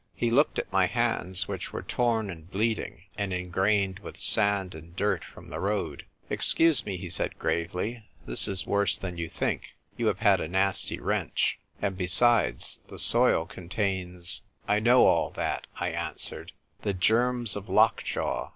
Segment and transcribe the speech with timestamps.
[0.15, 4.95] He looked at my hands, which were torn and bleeding, and ingrained with sand and
[4.95, 9.59] dirt from the road." Excuse me," he said, gravely; "this is worse than yow chink.
[9.97, 11.59] You have had a nasty wrench.
[11.83, 16.51] And, be sides, the soil contains" "I know all that," I answered.
[16.81, 18.49] "The germs of lockjaw.